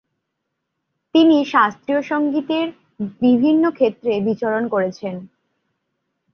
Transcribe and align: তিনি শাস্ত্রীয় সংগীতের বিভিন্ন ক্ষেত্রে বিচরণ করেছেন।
তিনি 1.15 1.37
শাস্ত্রীয় 1.45 2.01
সংগীতের 2.01 2.67
বিভিন্ন 3.21 3.63
ক্ষেত্রে 3.71 4.11
বিচরণ 4.21 4.63
করেছেন। 4.67 5.15